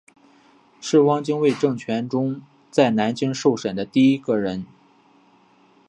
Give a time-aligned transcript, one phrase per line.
[0.79, 4.65] 是汪精卫政权中在南京受审的第一个人。